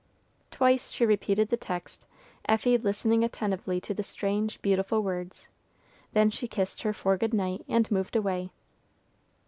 [0.49, 2.07] Twice she repeated the text,
[2.45, 5.47] Effie listening attentively to the strange, beautiful words;
[6.13, 8.49] then she kissed her for good night, and moved away.